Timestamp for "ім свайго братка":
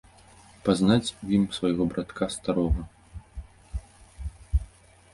1.41-2.31